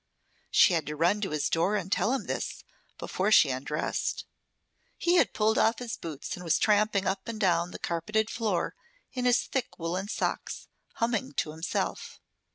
She 0.49 0.73
had 0.73 0.87
to 0.87 0.95
run 0.95 1.21
to 1.21 1.29
his 1.29 1.47
door 1.47 1.75
and 1.75 1.91
tell 1.91 2.11
him 2.11 2.25
this 2.25 2.63
before 2.97 3.31
she 3.31 3.51
undressed. 3.51 4.25
He 4.97 5.17
had 5.17 5.31
pulled 5.35 5.59
off 5.59 5.77
his 5.77 5.95
boots 5.95 6.33
and 6.35 6.43
was 6.43 6.57
tramping 6.57 7.05
up 7.05 7.27
and 7.27 7.39
down 7.39 7.69
the 7.69 7.77
carpeted 7.77 8.27
floor 8.31 8.73
in 9.13 9.25
his 9.25 9.43
thick 9.43 9.77
woolen 9.77 10.07
socks, 10.07 10.67
humming 10.93 11.33
to 11.33 11.51
himself. 11.51 12.19